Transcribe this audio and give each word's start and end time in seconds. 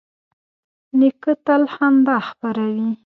نیکه 0.99 1.33
تل 1.45 1.63
خندا 1.73 2.17
خپروي. 2.29 2.89